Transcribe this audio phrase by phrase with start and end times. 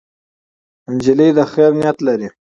[0.93, 2.27] نجلۍ د خیر نیت لري.